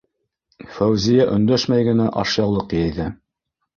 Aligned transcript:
Фәүзиә 0.77 1.27
өндәшмәй 1.35 1.87
генә 1.91 2.09
ашъяулыҡ 2.25 2.77
йәйҙе. 2.79 3.11